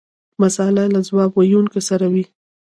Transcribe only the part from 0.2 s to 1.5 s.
مساله له ځواب